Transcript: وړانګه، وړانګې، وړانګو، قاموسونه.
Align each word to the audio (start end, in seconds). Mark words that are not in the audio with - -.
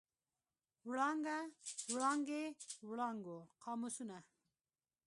وړانګه، 0.89 1.37
وړانګې، 1.93 2.43
وړانګو، 2.89 3.37
قاموسونه. 3.63 4.17